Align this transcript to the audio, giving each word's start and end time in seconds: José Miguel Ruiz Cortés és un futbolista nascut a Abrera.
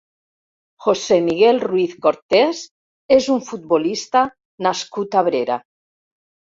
José 0.85 1.19
Miguel 1.27 1.61
Ruiz 1.65 1.93
Cortés 2.07 2.63
és 3.19 3.31
un 3.37 3.47
futbolista 3.53 4.29
nascut 4.69 5.21
a 5.21 5.23
Abrera. 5.27 5.63